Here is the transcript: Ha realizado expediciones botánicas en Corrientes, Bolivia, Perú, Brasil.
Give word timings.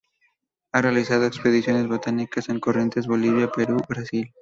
Ha 0.71 0.81
realizado 0.81 1.27
expediciones 1.27 1.87
botánicas 1.87 2.49
en 2.49 2.59
Corrientes, 2.59 3.05
Bolivia, 3.05 3.51
Perú, 3.51 3.79
Brasil. 3.87 4.33